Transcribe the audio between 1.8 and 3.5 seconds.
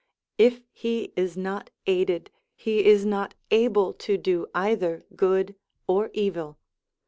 aided, he is not